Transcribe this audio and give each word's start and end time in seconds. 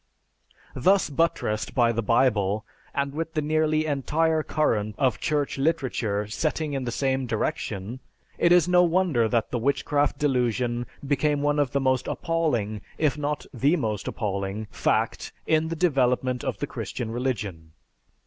Thus 0.73 1.11
buttressed 1.11 1.75
by 1.75 1.91
the 1.91 2.01
Bible, 2.01 2.65
and 2.91 3.13
with 3.13 3.35
the 3.35 3.41
nearly 3.43 3.85
entire 3.85 4.41
current 4.41 4.95
of 4.97 5.19
Church 5.19 5.59
literature 5.59 6.25
setting 6.25 6.73
in 6.73 6.85
the 6.85 6.91
same 6.91 7.27
direction, 7.27 7.99
it 8.39 8.51
is 8.51 8.67
no 8.67 8.81
wonder 8.81 9.27
that 9.29 9.51
the 9.51 9.59
witchcraft 9.59 10.17
delusion 10.17 10.87
became 11.05 11.43
one 11.43 11.59
of 11.59 11.69
the 11.69 11.79
most 11.79 12.07
appalling, 12.07 12.81
if 12.97 13.15
not 13.15 13.45
the 13.53 13.75
most 13.75 14.07
appalling, 14.07 14.65
fact 14.71 15.31
in 15.45 15.67
the 15.67 15.75
development 15.75 16.43
of 16.43 16.57
the 16.57 16.65
Christian 16.65 17.11
religion. 17.11 17.73